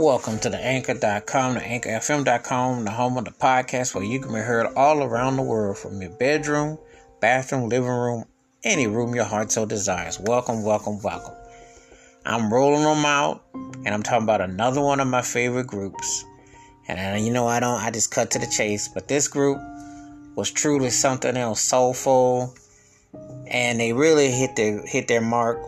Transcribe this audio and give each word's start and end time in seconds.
Welcome 0.00 0.38
to 0.38 0.48
the 0.48 0.56
anchor.com, 0.56 1.54
the 1.56 1.60
anchorfm.com, 1.60 2.86
the 2.86 2.90
home 2.90 3.18
of 3.18 3.26
the 3.26 3.32
podcast 3.32 3.94
where 3.94 4.02
you 4.02 4.18
can 4.18 4.32
be 4.32 4.40
heard 4.40 4.72
all 4.74 5.02
around 5.02 5.36
the 5.36 5.42
world 5.42 5.76
from 5.76 6.00
your 6.00 6.10
bedroom, 6.12 6.78
bathroom, 7.20 7.68
living 7.68 7.86
room, 7.86 8.24
any 8.64 8.86
room 8.86 9.14
your 9.14 9.26
heart 9.26 9.52
so 9.52 9.66
desires. 9.66 10.18
Welcome, 10.18 10.64
welcome, 10.64 11.02
welcome. 11.02 11.34
I'm 12.24 12.50
rolling 12.50 12.82
them 12.82 13.04
out 13.04 13.44
and 13.54 13.88
I'm 13.88 14.02
talking 14.02 14.22
about 14.22 14.40
another 14.40 14.80
one 14.80 15.00
of 15.00 15.06
my 15.06 15.20
favorite 15.20 15.66
groups. 15.66 16.24
And 16.88 17.22
you 17.22 17.30
know, 17.30 17.46
I 17.46 17.60
don't, 17.60 17.82
I 17.82 17.90
just 17.90 18.10
cut 18.10 18.30
to 18.30 18.38
the 18.38 18.46
chase, 18.46 18.88
but 18.88 19.06
this 19.06 19.28
group 19.28 19.58
was 20.34 20.50
truly 20.50 20.88
something 20.88 21.36
else 21.36 21.60
soulful 21.60 22.54
and 23.48 23.78
they 23.78 23.92
really 23.92 24.30
hit 24.30 24.56
their 24.56 24.82
hit 24.86 25.08
their 25.08 25.20
mark 25.20 25.58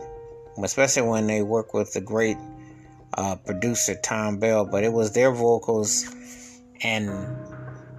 especially 0.61 1.01
when 1.01 1.27
they 1.27 1.41
work 1.41 1.73
with 1.73 1.93
the 1.93 2.01
great 2.01 2.37
uh, 3.17 3.35
producer 3.35 3.95
Thom 3.95 4.39
Bell, 4.39 4.65
but 4.65 4.83
it 4.83 4.91
was 4.91 5.13
their 5.13 5.31
vocals 5.31 6.05
and 6.83 7.09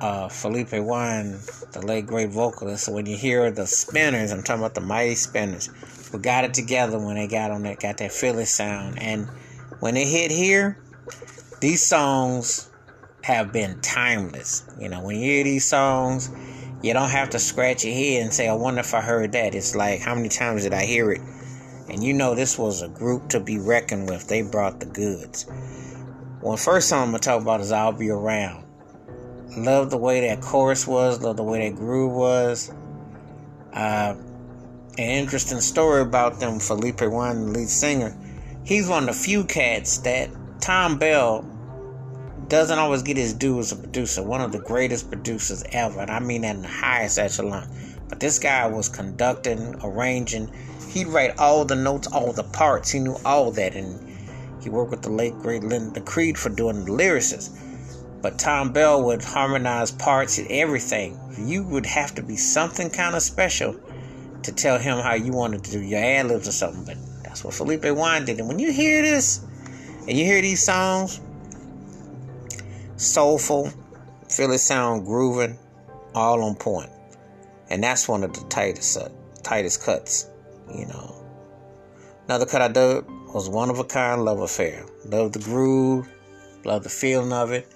uh, 0.00 0.28
Philippé 0.28 0.84
Wynne, 0.84 1.41
the 1.72 1.86
late 1.86 2.06
great 2.06 2.30
vocalist. 2.30 2.84
So 2.84 2.92
when 2.92 3.06
you 3.06 3.16
hear 3.16 3.50
the 3.50 3.66
Spinners, 3.66 4.32
I'm 4.32 4.42
talking 4.42 4.62
about 4.62 4.74
the 4.74 4.80
Mighty 4.80 5.14
Spinners, 5.14 5.70
who 6.10 6.19
got 6.19 6.45
it 6.45 6.55
together 6.55 6.98
when 6.98 7.14
they 7.16 7.27
got 7.27 7.50
on 7.50 7.62
that, 7.62 7.80
got 7.80 7.98
that 7.98 8.12
Philly 8.12 8.45
sound. 8.45 8.98
And 9.00 9.28
when 9.80 9.95
they 9.95 10.05
hit 10.05 10.30
here, 10.30 10.78
these 11.60 11.83
songs 11.83 12.69
have 13.22 13.52
been 13.52 13.80
timeless. 13.80 14.64
You 14.78 14.88
know, 14.88 15.02
when 15.02 15.16
you 15.16 15.22
hear 15.22 15.44
these 15.44 15.64
songs, 15.64 16.30
you 16.83 16.92
don't 16.92 17.10
have 17.10 17.30
to 17.30 17.38
scratch 17.38 17.84
your 17.84 17.94
head 17.94 18.22
and 18.22 18.34
say, 18.34 18.48
I 18.48 18.52
wonder 18.52 18.80
if 18.80 18.92
I 18.92 19.00
heard 19.00 19.33
that. 19.33 19.55
It's 19.55 19.74
like, 19.74 20.00
how 20.00 20.14
many 20.14 20.28
times 20.28 20.64
did 20.64 20.74
I 20.74 20.84
hear 20.84 21.10
it? 21.12 21.22
And 21.88 22.02
you 22.02 22.12
know 22.12 22.34
this 22.34 22.58
was 22.58 22.82
a 22.82 22.88
group 22.88 23.28
to 23.30 23.40
be 23.40 23.58
reckoned 23.58 24.08
with. 24.08 24.26
They 24.28 24.42
brought 24.42 24.80
the 24.80 24.86
goods. 24.86 25.46
Well, 26.41 26.56
first 26.56 26.88
song 26.88 27.04
I'm 27.04 27.08
gonna 27.08 27.18
talk 27.20 27.42
about 27.42 27.60
is 27.60 27.72
I'll 27.72 27.92
Be 27.92 28.10
Around. 28.10 28.64
Love 29.56 29.91
the 29.91 29.98
way 29.98 30.20
that 30.26 30.41
chorus 30.41 30.86
was, 30.86 31.22
love 31.22 31.36
the 31.36 31.42
way 31.42 31.68
that 31.68 31.76
groove 31.76 32.12
was. 32.12 32.72
Uh, 33.72 34.14
an 34.96 35.10
interesting 35.10 35.60
story 35.60 36.02
about 36.02 36.41
them, 36.41 36.54
Philippé 36.54 37.10
Wynne, 37.10 37.46
the 37.52 37.58
lead 37.58 37.68
singer. 37.68 38.16
He's 38.64 38.88
one 38.88 39.08
of 39.08 39.14
the 39.14 39.20
few 39.20 39.44
cats 39.44 39.98
that 39.98 40.30
Thom 40.60 40.98
Bell 40.98 41.44
doesn't 42.48 42.78
always 42.78 43.02
get 43.02 43.16
his 43.16 43.32
due 43.34 43.58
as 43.58 43.72
a 43.72 43.76
producer. 43.76 44.22
One 44.22 44.41
of 44.41 44.52
the 44.52 44.60
greatest 44.60 45.10
producers 45.10 45.64
ever, 45.72 46.00
and 46.00 46.10
I 46.10 46.20
mean 46.20 46.42
that 46.42 46.56
in 46.56 46.62
the 46.62 46.69
highest 46.69 47.19
echelon. 47.19 47.69
But 48.08 48.20
this 48.20 48.38
guy 48.38 48.66
was 48.66 48.88
conducting, 48.88 49.76
arranging, 49.82 50.50
he'd 50.95 51.09
write 51.09 51.37
all 51.39 51.64
the 51.64 51.75
notes, 51.75 52.06
all 52.06 52.33
the 52.33 52.45
parts. 52.45 52.91
He 52.91 53.00
knew 53.00 53.17
all 53.25 53.50
that, 53.50 53.75
and 53.75 54.00
he 54.62 54.70
worked 54.70 54.92
with 54.92 55.03
the 55.03 55.11
late 55.11 55.37
great 55.41 55.64
Linda 55.64 56.00
Creed 56.00 56.39
for 56.39 56.48
doing 56.48 56.84
the 56.84 56.92
lyrics. 56.92 57.50
But 58.23 58.39
Thom 58.39 58.73
Bell 58.73 59.03
would 59.03 59.22
harmonize 59.22 59.91
parts 59.91 60.39
and 60.39 60.50
everything. 60.50 61.19
You 61.37 61.65
would 61.65 61.84
have 61.84 62.15
to 62.15 62.22
be 62.22 62.37
something 62.37 62.89
kind 62.89 63.15
of 63.15 63.22
special 63.22 63.77
to 64.45 64.53
tell 64.53 64.78
him 64.78 64.98
how 64.98 65.15
you 65.15 65.33
wanted 65.33 65.65
to 65.65 65.72
do 65.72 65.81
your 65.81 65.98
ad 65.98 66.28
libs 66.28 66.48
or 66.48 66.53
something. 66.53 66.84
But 66.84 67.25
that's 67.25 67.45
what 67.45 67.55
Philippé 67.55 67.95
Wynne 67.95 68.25
did. 68.25 68.39
And 68.39 68.48
when 68.48 68.59
you 68.59 68.72
hear 68.72 69.03
this, 69.03 69.45
and 70.06 70.17
you 70.17 70.25
hear 70.25 70.41
these 70.41 70.65
songs, 70.65 71.20
soulful, 72.97 73.70
it 74.28 74.59
sound 74.59 75.05
grooving, 75.05 75.59
all 76.15 76.42
on 76.42 76.55
point. 76.55 76.91
And 77.69 77.83
that's 77.83 78.09
one 78.09 78.22
of 78.22 78.33
the 78.33 78.47
tightest, 78.48 78.97
uh, 78.97 79.09
tightest 79.42 79.83
cuts 79.83 80.31
you 80.72 80.86
know. 80.86 81.14
Another 82.26 82.46
cut 82.46 82.62
I 82.62 82.68
did 82.68 83.04
was 83.32 83.48
One 83.48 83.70
of 83.70 83.78
a 83.78 83.84
Kind 83.84 84.24
Love 84.24 84.40
Affair. 84.40 84.86
Love 85.06 85.32
the 85.32 85.40
groove, 85.40 86.08
love 86.64 86.82
the 86.82 86.88
feeling 86.88 87.32
of 87.32 87.50
it. 87.50 87.66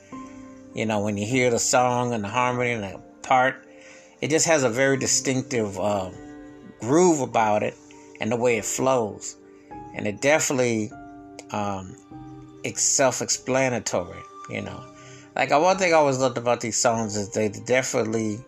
You 0.74 0.86
know, 0.86 1.00
when 1.00 1.16
you 1.16 1.26
hear 1.26 1.50
the 1.50 1.58
song 1.58 2.12
and 2.12 2.22
the 2.22 2.28
harmony 2.28 2.72
and 2.72 2.84
the 2.84 3.00
part, 3.22 3.66
it 4.20 4.30
just 4.30 4.46
has 4.46 4.62
a 4.62 4.70
very 4.70 4.96
distinctive 4.96 5.78
uh, 5.78 6.10
groove 6.80 7.20
about 7.20 7.62
it 7.62 7.74
and 8.20 8.30
the 8.30 8.36
way 8.36 8.56
it 8.58 8.64
flows. 8.64 9.36
And 9.94 10.06
it 10.06 10.20
definitely 10.20 10.90
um, 11.50 11.96
it's 12.64 12.82
self-explanatory, 12.82 14.22
you 14.50 14.62
know. 14.62 14.84
Like 15.36 15.50
one 15.50 15.76
thing 15.78 15.92
I 15.92 15.96
always 15.96 16.18
loved 16.18 16.38
about 16.38 16.60
these 16.60 16.76
songs 16.76 17.16
is 17.16 17.30
they 17.30 17.48
definitely 17.48 18.38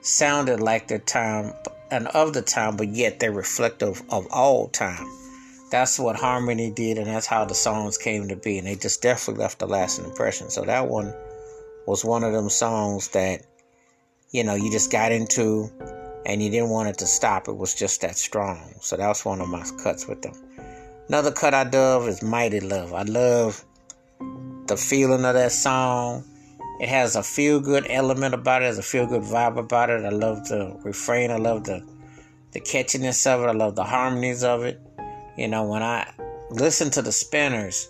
sounded 0.00 0.60
like 0.60 0.88
their 0.88 0.98
time 0.98 1.52
and 1.90 2.08
of 2.08 2.32
the 2.32 2.42
time, 2.42 2.76
but 2.76 2.88
yet 2.88 3.20
they're 3.20 3.32
reflective 3.32 4.02
of 4.10 4.26
all 4.30 4.68
time. 4.68 5.06
That's 5.70 5.98
what 5.98 6.16
Harmony 6.16 6.70
did, 6.70 6.98
and 6.98 7.06
that's 7.06 7.26
how 7.26 7.44
the 7.44 7.54
songs 7.54 7.98
came 7.98 8.28
to 8.28 8.36
be, 8.36 8.58
and 8.58 8.66
they 8.66 8.76
just 8.76 9.02
definitely 9.02 9.42
left 9.42 9.62
a 9.62 9.66
lasting 9.66 10.04
impression. 10.04 10.50
So 10.50 10.62
that 10.62 10.88
one 10.88 11.12
was 11.86 12.04
one 12.04 12.24
of 12.24 12.32
them 12.32 12.48
songs 12.48 13.08
that, 13.08 13.42
you 14.30 14.44
know, 14.44 14.54
you 14.54 14.70
just 14.70 14.90
got 14.92 15.12
into 15.12 15.70
and 16.26 16.42
you 16.42 16.50
didn't 16.50 16.70
want 16.70 16.88
it 16.88 16.98
to 16.98 17.06
stop. 17.06 17.48
It 17.48 17.56
was 17.56 17.74
just 17.74 18.00
that 18.00 18.16
strong. 18.16 18.74
So 18.80 18.96
that 18.96 19.06
was 19.06 19.24
one 19.24 19.40
of 19.40 19.48
my 19.48 19.64
cuts 19.82 20.08
with 20.08 20.22
them. 20.22 20.34
Another 21.08 21.30
cut 21.30 21.54
I 21.54 21.62
love 21.62 22.08
is 22.08 22.22
Mighty 22.22 22.58
Love. 22.58 22.92
I 22.92 23.02
love 23.02 23.64
the 24.66 24.76
feeling 24.76 25.24
of 25.24 25.34
that 25.34 25.52
song 25.52 26.24
it 26.80 26.88
has 26.88 27.16
a 27.16 27.22
feel 27.22 27.60
good 27.60 27.86
element 27.88 28.34
about 28.34 28.62
it, 28.62 28.66
It 28.66 28.68
has 28.68 28.78
a 28.78 28.82
feel 28.82 29.06
good 29.06 29.22
vibe 29.22 29.56
about 29.56 29.90
it. 29.90 30.04
I 30.04 30.10
love 30.10 30.46
the 30.48 30.78
refrain, 30.84 31.30
I 31.30 31.36
love 31.36 31.64
the 31.64 31.82
the 32.52 32.60
catchiness 32.60 33.26
of 33.26 33.42
it, 33.42 33.46
I 33.46 33.52
love 33.52 33.76
the 33.76 33.84
harmonies 33.84 34.42
of 34.44 34.62
it. 34.62 34.80
You 35.36 35.48
know, 35.48 35.64
when 35.64 35.82
I 35.82 36.10
listen 36.50 36.90
to 36.92 37.02
the 37.02 37.12
Spinners, 37.12 37.88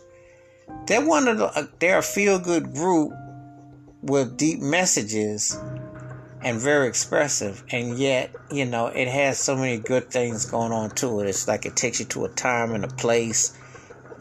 they're 0.87 1.05
one 1.05 1.29
of 1.29 1.39
the 1.39 1.47
uh, 1.47 1.67
they're 1.79 1.99
a 1.99 2.03
feel 2.03 2.39
good 2.39 2.73
group 2.73 3.13
with 4.03 4.37
deep 4.37 4.61
messages 4.61 5.59
and 6.43 6.61
very 6.61 6.87
expressive. 6.87 7.65
And 7.71 7.99
yet 7.99 8.35
you 8.51 8.67
know 8.67 8.87
it 8.87 9.09
has 9.09 9.39
so 9.39 9.57
many 9.57 9.79
good 9.79 10.11
things 10.11 10.47
going 10.47 10.73
on 10.73 10.91
to 10.97 11.21
it. 11.21 11.29
It's 11.29 11.49
like 11.49 11.67
it 11.67 11.77
takes 11.77 12.01
you 12.01 12.07
to 12.07 12.25
a 12.25 12.29
time 12.31 12.73
and 12.73 12.85
a 12.85 12.89
place 12.89 13.59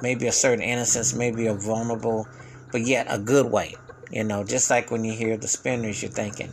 maybe 0.01 0.27
a 0.27 0.31
certain 0.31 0.63
innocence 0.63 1.13
maybe 1.13 1.47
a 1.47 1.53
vulnerable 1.53 2.27
but 2.71 2.81
yet 2.81 3.07
a 3.09 3.17
good 3.19 3.45
way 3.45 3.75
you 4.15 4.23
know, 4.23 4.45
just 4.45 4.69
like 4.69 4.91
when 4.91 5.03
you 5.03 5.11
hear 5.11 5.35
the 5.35 5.47
spinners, 5.49 6.01
you're 6.01 6.09
thinking, 6.09 6.49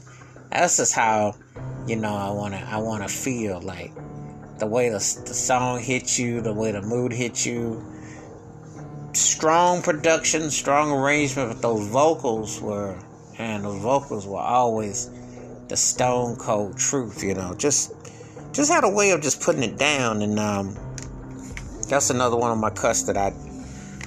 that's 0.50 0.78
just 0.78 0.94
how, 0.94 1.36
you 1.86 1.94
know, 1.94 2.12
I 2.12 2.28
wanna 2.30 2.56
I 2.68 2.78
wanna 2.78 3.08
feel 3.08 3.60
like 3.60 3.92
the 4.58 4.66
way 4.66 4.88
the, 4.88 4.96
the 4.96 5.32
song 5.32 5.78
hits 5.80 6.18
you, 6.18 6.40
the 6.40 6.52
way 6.52 6.72
the 6.72 6.82
mood 6.82 7.12
hits 7.12 7.46
you. 7.46 7.86
Strong 9.12 9.82
production, 9.82 10.50
strong 10.50 10.90
arrangement, 10.90 11.52
but 11.52 11.62
those 11.62 11.86
vocals 11.86 12.60
were, 12.60 12.98
and 13.38 13.64
those 13.64 13.80
vocals 13.80 14.26
were 14.26 14.40
always 14.40 15.08
the 15.68 15.76
stone 15.76 16.34
cold 16.34 16.76
truth. 16.76 17.22
You 17.22 17.34
know, 17.34 17.54
just 17.54 17.92
just 18.50 18.72
had 18.72 18.82
a 18.82 18.90
way 18.90 19.12
of 19.12 19.22
just 19.22 19.40
putting 19.40 19.62
it 19.62 19.78
down, 19.78 20.22
and 20.22 20.36
um, 20.40 20.76
that's 21.88 22.10
another 22.10 22.36
one 22.36 22.50
of 22.50 22.58
my 22.58 22.70
cuts 22.70 23.04
that 23.04 23.16
I, 23.16 23.28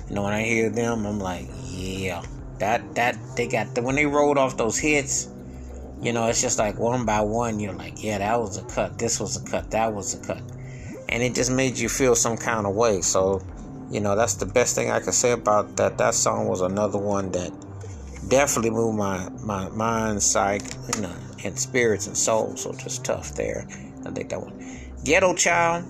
you 0.10 0.16
know, 0.16 0.24
when 0.24 0.34
I 0.34 0.44
hear 0.44 0.70
them, 0.70 1.06
I'm 1.06 1.20
like, 1.20 1.48
yeah 1.70 2.22
that 2.60 2.96
that 2.96 3.18
they 3.36 3.48
got 3.48 3.76
the, 3.76 3.82
when 3.82 3.96
they 3.96 4.06
rolled 4.06 4.38
off 4.38 4.58
those 4.58 4.78
hits, 4.78 5.30
you 6.02 6.14
know, 6.14 6.28
it's 6.28 6.42
just 6.42 6.60
like 6.60 6.78
one 6.78 7.06
by 7.06 7.22
one. 7.22 7.60
You're 7.60 7.74
like, 7.74 8.04
yeah, 8.04 8.18
that 8.20 8.40
was 8.40 8.58
a 8.58 8.64
cut. 8.64 8.98
This 8.98 9.20
was 9.20 9.42
a 9.42 9.50
cut. 9.50 9.72
That 9.72 9.94
was 9.94 10.14
a 10.14 10.26
cut, 10.26 10.42
and 11.10 11.24
it 11.24 11.36
just 11.36 11.52
made 11.52 11.78
you 11.78 11.90
feel 11.90 12.16
some 12.16 12.38
kind 12.38 12.66
of 12.66 12.76
way. 12.76 13.02
So, 13.02 13.42
you 13.90 14.00
know, 14.00 14.16
that's 14.16 14.36
the 14.36 14.46
best 14.46 14.76
thing 14.76 14.92
I 14.92 15.00
could 15.00 15.14
say 15.14 15.32
about 15.32 15.78
that. 15.78 15.98
That 15.98 16.14
song 16.14 16.48
was 16.48 16.62
another 16.62 16.98
one 17.00 17.32
that 17.32 17.52
definitely 18.28 18.72
moved 18.72 18.98
my 18.98 19.30
my 19.44 19.70
mind, 19.70 20.22
psyche, 20.22 20.66
you 20.96 21.02
know, 21.02 21.16
and 21.44 21.58
spirits 21.58 22.08
and 22.08 22.18
soul. 22.18 22.56
So 22.58 22.74
just 22.74 23.06
tough 23.06 23.36
there. 23.36 23.68
I 24.06 24.12
think 24.12 24.30
that 24.30 24.42
one. 24.42 24.60
Ghetto 25.04 25.34
Child. 25.36 25.86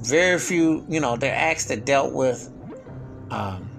Very 0.00 0.40
few, 0.40 0.84
you 0.88 0.98
know, 0.98 1.16
they're 1.16 1.32
acts 1.32 1.66
that 1.66 1.84
dealt 1.84 2.12
with 2.12 2.50
um, 3.30 3.70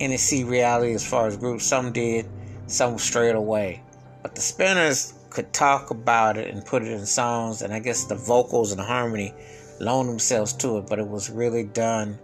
NSC 0.00 0.48
reality 0.48 0.94
as 0.94 1.06
far 1.06 1.26
as 1.26 1.36
groups. 1.36 1.64
Some 1.64 1.92
did, 1.92 2.26
some 2.66 2.98
straight 2.98 3.34
away. 3.34 3.82
But 4.22 4.34
the 4.34 4.40
Spinners 4.40 5.14
could 5.30 5.52
talk 5.52 5.90
about 5.90 6.36
it 6.36 6.52
and 6.52 6.64
put 6.64 6.82
it 6.82 6.88
in 6.88 7.06
songs, 7.06 7.62
and 7.62 7.72
I 7.72 7.78
guess 7.78 8.04
the 8.04 8.16
vocals 8.16 8.72
and 8.72 8.80
the 8.80 8.84
harmony 8.84 9.32
loaned 9.78 10.08
themselves 10.08 10.52
to 10.54 10.78
it, 10.78 10.86
but 10.88 10.98
it 10.98 11.08
was 11.08 11.30
really 11.30 11.64
done 11.64 12.18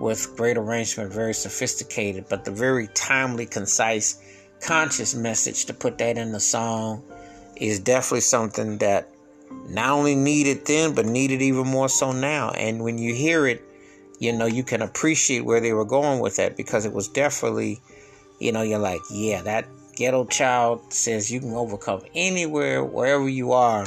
with 0.00 0.36
great 0.36 0.56
arrangement, 0.56 1.12
very 1.12 1.34
sophisticated, 1.34 2.26
but 2.28 2.44
the 2.44 2.50
very 2.50 2.88
timely, 2.88 3.46
concise, 3.46 4.22
conscious 4.60 5.14
message 5.14 5.66
to 5.66 5.74
put 5.74 5.98
that 5.98 6.18
in 6.18 6.32
the 6.32 6.40
song 6.40 7.02
is 7.56 7.80
definitely 7.80 8.20
something 8.20 8.78
that 8.78 9.08
not 9.68 9.90
only 9.90 10.14
needed 10.14 10.66
then, 10.66 10.94
but 10.94 11.06
needed 11.06 11.42
even 11.42 11.66
more 11.66 11.88
so 11.88 12.12
now. 12.12 12.50
And 12.50 12.82
when 12.82 12.98
you 12.98 13.14
hear 13.14 13.46
it, 13.46 13.62
you 14.18 14.32
know, 14.32 14.46
you 14.46 14.64
can 14.64 14.82
appreciate 14.82 15.44
where 15.44 15.60
they 15.60 15.72
were 15.72 15.84
going 15.84 16.20
with 16.20 16.36
that 16.36 16.56
because 16.56 16.84
it 16.84 16.92
was 16.92 17.08
definitely, 17.08 17.80
you 18.38 18.52
know, 18.52 18.62
you're 18.62 18.78
like, 18.78 19.00
yeah, 19.10 19.42
that 19.42 19.66
ghetto 19.94 20.24
child 20.24 20.92
says 20.92 21.30
you 21.30 21.40
can 21.40 21.52
overcome 21.54 22.02
anywhere, 22.14 22.84
wherever 22.84 23.28
you 23.28 23.52
are. 23.52 23.86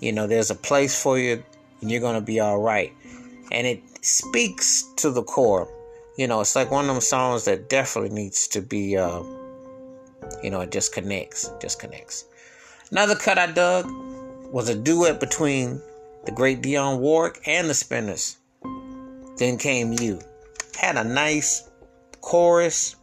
You 0.00 0.12
know, 0.12 0.26
there's 0.26 0.50
a 0.50 0.54
place 0.54 1.00
for 1.00 1.18
you 1.18 1.42
and 1.80 1.90
you're 1.90 2.00
going 2.00 2.14
to 2.14 2.20
be 2.20 2.40
all 2.40 2.60
right. 2.60 2.92
And 3.52 3.66
it 3.66 3.82
speaks 4.02 4.84
to 4.96 5.10
the 5.10 5.22
core 5.22 5.68
you 6.20 6.26
know, 6.26 6.42
it's 6.42 6.54
like 6.54 6.70
one 6.70 6.84
of 6.84 6.94
them 6.94 7.00
songs 7.00 7.46
that 7.46 7.70
definitely 7.70 8.10
needs 8.10 8.46
to 8.48 8.60
be, 8.60 8.94
uh, 8.94 9.22
you 10.42 10.50
know, 10.50 10.60
it 10.60 10.70
just 10.70 10.92
connects, 10.92 11.50
just 11.62 11.80
connects. 11.80 12.26
Another 12.90 13.14
cut 13.14 13.38
I 13.38 13.46
dug 13.46 13.86
was 14.52 14.68
a 14.68 14.74
duet 14.74 15.18
between 15.18 15.80
the 16.26 16.32
great 16.32 16.60
Dionne 16.60 16.98
Warwick 16.98 17.40
and 17.46 17.70
the 17.70 17.74
Spinners. 17.74 18.36
Then 19.40 19.56
came 19.56 19.94
you. 19.94 20.20
Had 20.78 20.98
a 20.98 21.02
nice 21.02 21.66
chorus, 22.20 22.94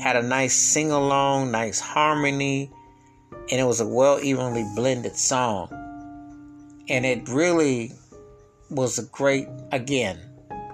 had 0.00 0.16
a 0.16 0.22
nice 0.22 0.56
sing 0.56 0.90
along, 0.90 1.50
nice 1.50 1.78
harmony, 1.78 2.72
and 3.50 3.60
it 3.60 3.64
was 3.64 3.80
a 3.80 3.86
well 3.86 4.18
evenly 4.18 4.64
blended 4.74 5.14
song. 5.14 5.68
And 6.88 7.04
it 7.04 7.28
really 7.28 7.92
was 8.70 8.98
a 8.98 9.02
great, 9.12 9.46
again, 9.70 10.18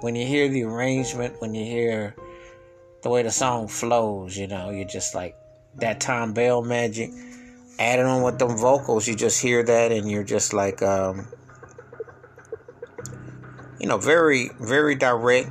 when 0.00 0.14
you 0.14 0.28
hear 0.28 0.48
the 0.48 0.62
arrangement, 0.62 1.40
when 1.40 1.54
you 1.54 1.64
hear 1.64 2.14
the 3.02 3.10
way 3.10 3.24
the 3.24 3.32
song 3.32 3.66
flows, 3.66 4.36
you 4.36 4.46
know, 4.46 4.70
you're 4.70 4.86
just 4.86 5.12
like 5.12 5.34
that 5.80 5.98
Thom 5.98 6.34
Bell 6.34 6.62
magic. 6.62 7.10
Adding 7.80 8.06
on 8.06 8.22
with 8.22 8.38
them 8.38 8.56
vocals, 8.56 9.08
you 9.08 9.16
just 9.16 9.42
hear 9.42 9.64
that 9.64 9.90
and 9.90 10.08
you're 10.08 10.22
just 10.22 10.52
like, 10.52 10.82
um, 10.82 11.26
you 13.84 13.88
know, 13.88 13.98
very, 13.98 14.48
very 14.60 14.94
direct 14.94 15.50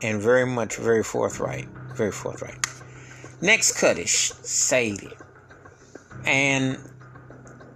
and 0.00 0.22
very 0.22 0.46
much 0.46 0.76
very 0.76 1.02
forthright. 1.02 1.68
Very 1.94 2.10
forthright. 2.10 2.56
Next 3.42 3.82
is 3.82 4.10
Sadie. 4.10 5.12
And 6.24 6.78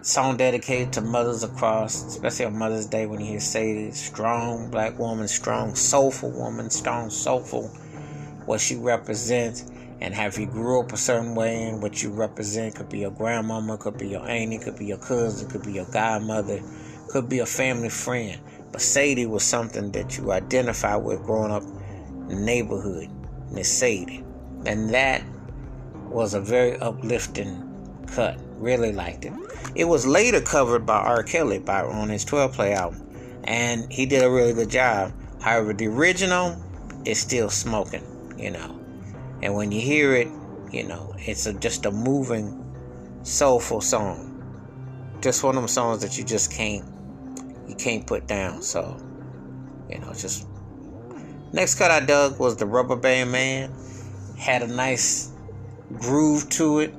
song 0.00 0.38
dedicated 0.38 0.94
to 0.94 1.02
mothers 1.02 1.42
across, 1.42 2.02
especially 2.06 2.46
on 2.46 2.56
Mother's 2.56 2.86
Day 2.86 3.04
when 3.04 3.20
you 3.20 3.26
hear 3.26 3.40
Sadie, 3.40 3.90
strong 3.90 4.70
black 4.70 4.98
woman, 4.98 5.28
strong 5.28 5.74
soulful 5.74 6.30
woman, 6.30 6.70
strong 6.70 7.10
soulful, 7.10 7.68
what 8.46 8.62
she 8.62 8.76
represents, 8.76 9.70
and 10.00 10.14
have 10.14 10.38
you 10.38 10.46
grew 10.46 10.80
up 10.80 10.90
a 10.94 10.96
certain 10.96 11.34
way 11.34 11.64
and 11.64 11.82
what 11.82 12.02
you 12.02 12.08
represent 12.08 12.76
could 12.76 12.88
be 12.88 13.00
your 13.00 13.10
grandmama, 13.10 13.76
could 13.76 13.98
be 13.98 14.08
your 14.08 14.26
auntie, 14.26 14.56
could 14.56 14.78
be 14.78 14.86
your 14.86 14.96
cousin, 14.96 15.50
could 15.50 15.64
be 15.64 15.74
your 15.74 15.84
godmother, 15.92 16.62
could 17.10 17.28
be 17.28 17.40
a 17.40 17.46
family 17.46 17.90
friend. 17.90 18.40
But 18.72 18.82
Sadie 18.82 19.26
was 19.26 19.42
something 19.42 19.90
that 19.92 20.16
you 20.16 20.32
identify 20.32 20.96
with 20.96 21.22
growing 21.24 21.52
up 21.52 21.64
neighborhood, 22.28 23.08
Miss 23.50 23.68
Sadie. 23.68 24.24
And 24.66 24.90
that 24.90 25.22
was 26.08 26.34
a 26.34 26.40
very 26.40 26.78
uplifting 26.78 27.66
cut. 28.06 28.38
Really 28.58 28.92
liked 28.92 29.24
it. 29.24 29.32
It 29.74 29.84
was 29.84 30.06
later 30.06 30.40
covered 30.40 30.84
by 30.84 30.98
R. 30.98 31.22
Kelly 31.22 31.58
by 31.58 31.82
on 31.82 32.08
his 32.08 32.24
12 32.24 32.52
play 32.52 32.74
album. 32.74 33.06
And 33.44 33.90
he 33.90 34.06
did 34.06 34.22
a 34.22 34.30
really 34.30 34.52
good 34.52 34.70
job. 34.70 35.12
However, 35.40 35.72
the 35.72 35.86
original 35.86 36.62
is 37.04 37.18
still 37.18 37.48
smoking, 37.48 38.04
you 38.38 38.50
know. 38.50 38.78
And 39.42 39.54
when 39.54 39.72
you 39.72 39.80
hear 39.80 40.14
it, 40.14 40.28
you 40.70 40.84
know, 40.84 41.14
it's 41.18 41.46
a, 41.46 41.54
just 41.54 41.86
a 41.86 41.90
moving, 41.90 42.56
soulful 43.22 43.80
song. 43.80 44.26
Just 45.20 45.42
one 45.42 45.56
of 45.56 45.62
them 45.62 45.68
songs 45.68 46.02
that 46.02 46.18
you 46.18 46.24
just 46.24 46.52
can't 46.52 46.84
you 47.70 47.76
can't 47.76 48.04
put 48.04 48.26
down. 48.26 48.62
So, 48.62 48.96
you 49.88 49.98
know, 50.00 50.12
just 50.12 50.46
next 51.52 51.76
cut 51.76 51.90
I 51.90 52.00
dug 52.00 52.38
was 52.38 52.56
the 52.56 52.66
Rubber 52.66 52.96
Band 52.96 53.30
Man. 53.30 53.72
Had 54.36 54.62
a 54.62 54.66
nice 54.66 55.30
groove 55.98 56.48
to 56.50 56.80
it. 56.80 56.94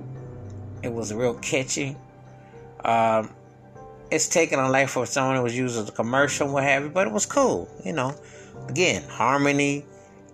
It 0.81 0.93
was 0.93 1.13
real 1.13 1.33
catchy. 1.35 1.97
Um, 2.85 3.29
it's 4.09 4.29
taken 4.29 4.59
a 4.59 4.69
life 4.69 4.95
of 4.95 5.03
its 5.03 5.17
own. 5.17 5.35
It 5.35 5.41
was 5.41 5.55
used 5.55 5.77
as 5.77 5.89
a 5.89 5.91
commercial, 5.91 6.51
what 6.51 6.63
have 6.63 6.83
you, 6.83 6.89
but 6.89 7.07
it 7.07 7.13
was 7.13 7.25
cool. 7.25 7.69
You 7.85 7.93
know, 7.93 8.15
again, 8.67 9.03
harmony. 9.09 9.85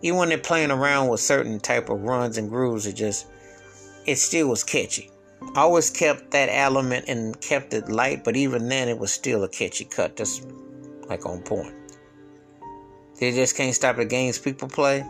Even 0.04 0.20
when 0.20 0.30
they're 0.30 0.38
playing 0.38 0.70
around 0.70 1.08
with 1.08 1.20
certain 1.20 1.60
type 1.60 1.90
of 1.90 2.02
runs 2.04 2.38
and 2.38 2.50
grooves, 2.50 2.86
it 2.86 2.94
just 2.94 3.26
it 4.06 4.18
still 4.18 4.50
was 4.50 4.64
catchy. 4.64 5.10
I 5.42 5.62
always 5.62 5.90
kept 5.90 6.32
that 6.32 6.50
element 6.52 7.06
and 7.08 7.40
kept 7.42 7.74
it 7.74 7.90
light, 7.90 8.24
but 8.24 8.36
even 8.36 8.70
then 8.70 8.90
it 8.90 8.98
was 8.98 9.12
still 9.12 9.44
a 9.44 9.50
catchy 9.50 9.86
cut, 9.86 10.16
just 10.16 10.46
like 11.08 11.26
on 11.26 11.42
point. 11.42 11.74
They 13.20 13.32
just 13.32 13.56
can't 13.56 13.74
stop 13.74 13.96
the 13.96 14.06
games 14.06 14.38
people 14.38 14.68
play. 14.68 15.06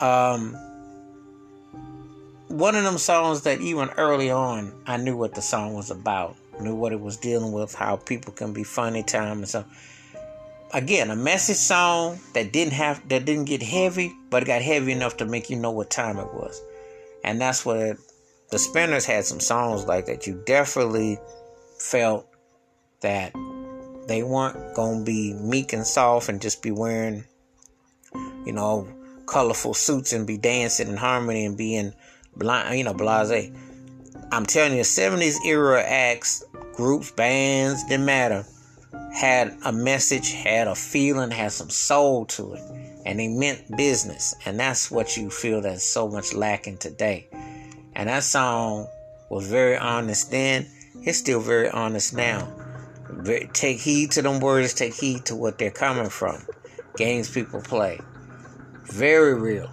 Um, 0.00 0.56
one 2.48 2.74
of 2.74 2.84
them 2.84 2.98
songs 2.98 3.42
that 3.42 3.60
even 3.60 3.90
early 3.90 4.30
on 4.30 4.72
I 4.86 4.96
knew 4.96 5.16
what 5.16 5.34
the 5.34 5.42
song 5.42 5.74
was 5.74 5.90
about, 5.90 6.36
knew 6.60 6.74
what 6.74 6.92
it 6.92 7.00
was 7.00 7.16
dealing 7.16 7.52
with, 7.52 7.74
how 7.74 7.96
people 7.96 8.32
can 8.32 8.52
be 8.52 8.64
funny 8.64 9.02
time 9.02 9.38
and 9.38 9.48
stuff. 9.48 9.66
Again, 10.72 11.10
a 11.10 11.16
message 11.16 11.56
song 11.56 12.20
that 12.34 12.52
didn't 12.52 12.74
have 12.74 13.08
that 13.08 13.24
didn't 13.24 13.46
get 13.46 13.62
heavy, 13.62 14.12
but 14.30 14.42
it 14.44 14.46
got 14.46 14.62
heavy 14.62 14.92
enough 14.92 15.16
to 15.16 15.24
make 15.26 15.50
you 15.50 15.56
know 15.56 15.72
what 15.72 15.90
time 15.90 16.18
it 16.18 16.32
was, 16.32 16.60
and 17.24 17.40
that's 17.40 17.66
what 17.66 17.98
the 18.50 18.58
Spinners 18.58 19.04
had 19.04 19.24
some 19.24 19.40
songs 19.40 19.86
like 19.86 20.06
that. 20.06 20.26
You 20.26 20.42
definitely 20.46 21.18
felt 21.78 22.26
that 23.00 23.32
they 24.06 24.22
weren't 24.22 24.74
gonna 24.74 25.04
be 25.04 25.34
meek 25.34 25.72
and 25.72 25.86
soft 25.86 26.28
and 26.28 26.40
just 26.40 26.62
be 26.62 26.70
wearing, 26.70 27.24
you 28.44 28.52
know, 28.52 28.88
colorful 29.26 29.74
suits 29.74 30.12
and 30.12 30.26
be 30.26 30.36
dancing 30.36 30.88
in 30.88 30.96
harmony 30.96 31.46
and 31.46 31.56
being 31.56 31.92
blind, 32.36 32.76
you 32.76 32.84
know, 32.84 32.94
blase. 32.94 33.52
I'm 34.32 34.46
telling 34.46 34.76
you, 34.76 34.82
70s 34.82 35.44
era 35.46 35.82
acts, 35.82 36.44
groups, 36.74 37.10
bands, 37.12 37.84
didn't 37.84 38.06
matter, 38.06 38.44
had 39.12 39.56
a 39.64 39.72
message, 39.72 40.32
had 40.32 40.68
a 40.68 40.74
feeling, 40.74 41.30
had 41.30 41.52
some 41.52 41.70
soul 41.70 42.26
to 42.26 42.54
it, 42.54 42.62
and 43.06 43.18
they 43.18 43.28
meant 43.28 43.76
business. 43.76 44.34
And 44.44 44.58
that's 44.58 44.90
what 44.90 45.16
you 45.16 45.30
feel 45.30 45.60
that's 45.60 45.84
so 45.84 46.08
much 46.08 46.34
lacking 46.34 46.78
today. 46.78 47.28
And 48.00 48.08
that 48.08 48.24
song 48.24 48.88
was 49.28 49.46
very 49.46 49.76
honest 49.76 50.30
then. 50.30 50.66
It's 51.02 51.18
still 51.18 51.38
very 51.38 51.68
honest 51.68 52.14
now. 52.14 52.48
Take 53.52 53.78
heed 53.78 54.12
to 54.12 54.22
them 54.22 54.40
words, 54.40 54.72
take 54.72 54.94
heed 54.94 55.26
to 55.26 55.36
what 55.36 55.58
they're 55.58 55.70
coming 55.70 56.08
from. 56.08 56.46
Games 56.96 57.28
people 57.28 57.60
play. 57.60 58.00
Very 58.84 59.34
real. 59.34 59.70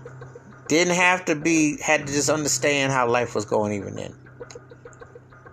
Didn't 0.68 0.96
have 0.96 1.24
to 1.24 1.36
be, 1.36 1.78
had 1.82 2.06
to 2.06 2.12
just 2.12 2.30
understand 2.30 2.92
how 2.92 3.08
life 3.08 3.34
was 3.34 3.46
going 3.46 3.72
even 3.72 3.96
then. 3.96 4.14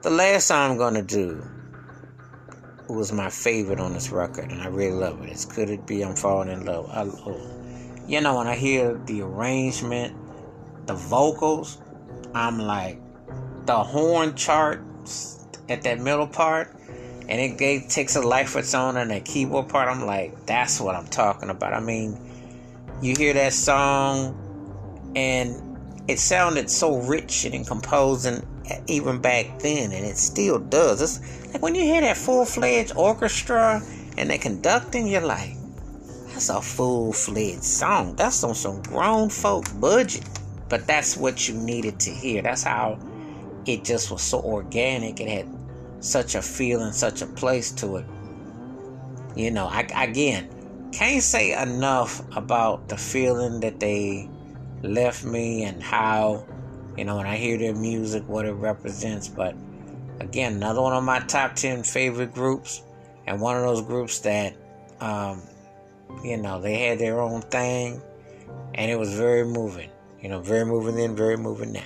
The 0.03 0.11
last 0.11 0.49
song 0.49 0.73
I'm 0.73 0.77
going 0.77 0.95
to 0.95 1.03
do 1.03 1.47
was 2.89 3.13
my 3.13 3.31
favorite 3.31 3.79
on 3.79 3.93
this 3.93 4.11
record, 4.11 4.51
and 4.51 4.61
I 4.61 4.67
really 4.67 4.99
love 4.99 5.23
it. 5.23 5.31
It's 5.31 5.45
Could 5.45 5.71
It 5.71 5.87
Be 5.87 6.05
I'm 6.05 6.17
Falling 6.17 6.49
in 6.49 6.65
Love. 6.65 6.91
I, 6.91 7.03
oh. 7.03 7.41
You 8.09 8.21
know, 8.21 8.37
when 8.37 8.49
I 8.49 8.57
hear 8.57 9.01
the 9.07 9.23
arrangement, 9.23 10.17
the 10.87 10.95
vocals, 10.95 11.79
I'm 12.35 12.59
like, 12.59 12.99
the 13.67 13.83
horn 13.83 14.35
charts 14.35 15.47
at 15.69 15.83
that 15.83 16.01
middle 16.01 16.27
part, 16.27 16.75
and 17.29 17.41
it 17.41 17.89
takes 17.89 18.17
a 18.17 18.21
life 18.21 18.55
of 18.55 18.61
its 18.65 18.75
own 18.75 18.97
on 18.97 19.09
that 19.09 19.25
keyboard 19.25 19.69
part. 19.69 19.89
I'm 19.89 20.05
like, 20.05 20.45
that's 20.47 20.81
what 20.81 20.95
I'm 20.95 21.07
talking 21.07 21.49
about. 21.49 21.73
I 21.73 21.81
mean, 21.81 22.19
you 23.01 23.15
hear 23.17 23.33
that 23.35 23.53
song 23.53 24.41
and 25.17 25.79
it 26.09 26.19
sounded 26.19 26.69
so 26.69 26.99
rich 26.99 27.45
and 27.47 27.67
composing 27.67 28.47
even 28.89 29.21
back 29.21 29.59
then, 29.61 29.93
and 29.93 30.05
it 30.05 30.17
still 30.17 30.59
does. 30.59 31.01
It's 31.01 31.53
like 31.53 31.63
when 31.63 31.75
you 31.75 31.83
hear 31.83 32.01
that 32.01 32.17
full 32.17 32.45
fledged 32.45 32.93
orchestra 32.97 33.83
and 34.19 34.29
they 34.29 34.39
conducting, 34.39 35.07
you're 35.07 35.21
like, 35.21 35.57
that's 36.27 36.49
a 36.49 36.61
full 36.61 37.13
fledged 37.13 37.63
song. 37.65 38.17
That's 38.17 38.43
on 38.43 38.55
some 38.55 38.83
grown 38.83 39.29
folk 39.31 39.65
budget. 39.81 40.29
But 40.75 40.89
that's 40.89 41.17
what 41.17 41.49
you 41.49 41.55
needed 41.55 42.01
to 42.01 42.11
hear. 42.11 42.43
That's 42.43 42.65
how 42.65 42.99
it 43.65 43.85
just 43.85 44.11
was 44.11 44.23
so 44.23 44.41
organic. 44.41 45.21
It 45.21 45.29
had 45.29 45.47
such 46.01 46.35
a 46.35 46.43
feeling, 46.43 46.91
such 46.91 47.23
a 47.23 47.27
place 47.27 47.71
to 47.75 47.99
it. 47.99 48.07
You 49.37 49.53
know, 49.53 49.67
I 49.67 49.83
again 49.95 50.91
can't 50.91 51.23
say 51.23 51.53
enough 51.53 52.25
about 52.37 52.89
the 52.89 52.97
feeling 52.97 53.61
that 53.61 53.79
they 53.79 54.29
left 54.83 55.25
me 55.25 55.63
and 55.63 55.81
how, 55.81 56.45
you 56.97 57.05
know, 57.05 57.19
when 57.19 57.27
I 57.29 57.37
hear 57.37 57.57
their 57.57 57.77
music, 57.77 58.29
what 58.29 58.45
it 58.45 58.55
represents. 58.55 59.29
But 59.29 59.55
again, 60.19 60.55
another 60.55 60.83
one 60.83 60.93
of 60.93 61.05
my 61.05 61.21
top 61.21 61.55
10 61.55 61.85
favorite 61.85 62.35
groups, 62.35 62.83
and 63.29 63.41
one 63.41 63.57
of 63.57 63.63
those 63.63 63.83
groups 63.83 64.19
that, 64.23 64.57
um, 64.99 65.41
you 66.25 66.37
know, 66.37 66.61
they 66.61 66.79
had 66.79 66.99
their 66.99 67.21
own 67.21 67.43
thing, 67.43 68.03
and 68.75 68.91
it 68.91 68.99
was 68.99 69.15
very 69.15 69.45
moving. 69.45 69.91
You 70.25 70.31
know, 70.31 70.41
very 70.41 70.65
moving 70.65 70.97
then, 70.97 71.15
very 71.15 71.37
moving 71.37 71.71
now. 71.71 71.85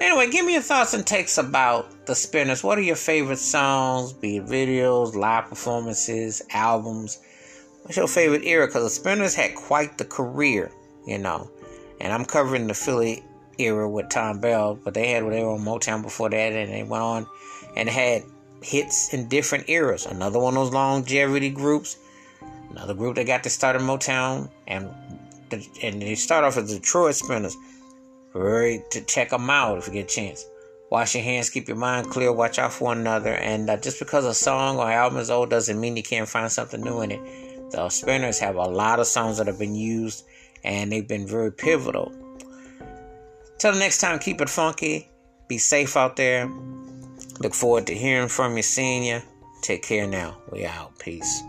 Anyway, 0.00 0.28
give 0.32 0.44
me 0.44 0.54
your 0.54 0.62
thoughts 0.62 0.94
and 0.94 1.06
takes 1.06 1.38
about 1.38 2.06
the 2.06 2.14
Spinners. 2.16 2.64
What 2.64 2.76
are 2.76 2.82
your 2.82 2.96
favorite 2.96 3.38
songs, 3.38 4.12
be 4.12 4.38
it 4.38 4.46
videos, 4.46 5.14
live 5.14 5.48
performances, 5.48 6.42
albums? 6.50 7.20
What's 7.82 7.96
your 7.96 8.08
favorite 8.08 8.42
era? 8.42 8.66
Because 8.66 8.82
the 8.82 8.90
Spinners 8.90 9.36
had 9.36 9.54
quite 9.54 9.96
the 9.96 10.04
career, 10.04 10.72
you 11.06 11.18
know. 11.18 11.52
And 12.00 12.12
I'm 12.12 12.24
covering 12.24 12.66
the 12.66 12.74
Philly 12.74 13.22
era 13.58 13.88
with 13.88 14.10
Thom 14.10 14.40
Bell, 14.40 14.74
but 14.74 14.94
they 14.94 15.12
had 15.12 15.22
they 15.30 15.44
were 15.44 15.50
on 15.50 15.60
Motown 15.60 16.02
before 16.02 16.30
that, 16.30 16.52
and 16.52 16.72
they 16.72 16.82
went 16.82 17.04
on 17.04 17.26
and 17.76 17.88
had 17.88 18.24
hits 18.60 19.14
in 19.14 19.28
different 19.28 19.68
eras. 19.68 20.04
Another 20.04 20.40
one 20.40 20.56
of 20.56 20.64
those 20.64 20.74
longevity 20.74 21.50
groups, 21.50 21.96
another 22.70 22.94
group 22.94 23.14
that 23.14 23.28
got 23.28 23.44
to 23.44 23.50
start 23.50 23.76
in 23.76 23.82
Motown 23.82 24.50
and 24.66 24.90
and 25.52 26.02
they 26.02 26.14
start 26.14 26.44
off 26.44 26.56
as 26.56 26.72
Detroit 26.72 27.14
Spinners. 27.14 27.56
Very 28.32 28.82
to 28.90 29.00
check 29.02 29.30
them 29.30 29.50
out 29.50 29.78
if 29.78 29.86
you 29.86 29.92
get 29.94 30.10
a 30.10 30.14
chance. 30.14 30.44
Wash 30.90 31.14
your 31.14 31.24
hands, 31.24 31.50
keep 31.50 31.68
your 31.68 31.76
mind 31.76 32.08
clear, 32.08 32.32
watch 32.32 32.58
out 32.58 32.72
for 32.72 32.84
one 32.84 32.98
another. 32.98 33.34
And 33.34 33.68
uh, 33.68 33.76
just 33.76 33.98
because 33.98 34.24
a 34.24 34.34
song 34.34 34.78
or 34.78 34.90
album 34.90 35.18
is 35.18 35.30
old 35.30 35.50
doesn't 35.50 35.78
mean 35.78 35.96
you 35.96 36.02
can't 36.02 36.28
find 36.28 36.50
something 36.50 36.80
new 36.80 37.02
in 37.02 37.10
it. 37.10 37.70
The 37.70 37.88
Spinners 37.90 38.38
have 38.38 38.56
a 38.56 38.62
lot 38.62 38.98
of 38.98 39.06
songs 39.06 39.36
that 39.38 39.46
have 39.46 39.58
been 39.58 39.74
used 39.74 40.24
and 40.64 40.90
they've 40.90 41.06
been 41.06 41.26
very 41.26 41.52
pivotal. 41.52 42.12
Till 43.58 43.72
the 43.72 43.78
next 43.78 43.98
time, 43.98 44.18
keep 44.18 44.40
it 44.40 44.48
funky. 44.48 45.08
Be 45.48 45.58
safe 45.58 45.96
out 45.96 46.16
there. 46.16 46.50
Look 47.40 47.54
forward 47.54 47.86
to 47.88 47.94
hearing 47.94 48.28
from 48.28 48.56
you, 48.56 48.62
seeing 48.62 49.04
you. 49.04 49.20
Take 49.62 49.82
care 49.82 50.06
now. 50.06 50.38
We 50.50 50.64
out. 50.64 50.98
Peace. 50.98 51.42